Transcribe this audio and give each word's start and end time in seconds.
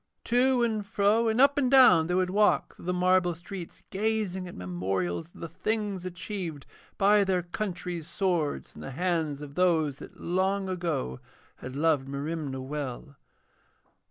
To 0.23 0.63
and 0.63 0.83
fro 0.83 1.27
and 1.27 1.39
up 1.39 1.59
and 1.59 1.69
down 1.69 2.07
they 2.07 2.15
would 2.15 2.31
walk 2.31 2.75
through 2.75 2.85
the 2.85 2.91
marble 2.95 3.35
streets, 3.35 3.83
gazing 3.91 4.47
at 4.47 4.55
memorials 4.55 5.27
of 5.27 5.41
the 5.41 5.47
things 5.47 6.07
achieved 6.07 6.65
by 6.97 7.23
their 7.23 7.43
country's 7.43 8.07
swords 8.07 8.73
in 8.73 8.81
the 8.81 8.89
hands 8.97 9.43
of 9.43 9.53
those 9.53 9.99
that 9.99 10.19
long 10.19 10.67
ago 10.69 11.19
had 11.57 11.75
loved 11.75 12.07
Merimna 12.07 12.61
well. 12.61 13.15